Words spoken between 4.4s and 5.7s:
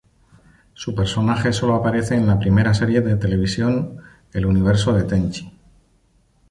Universo de Tenchi".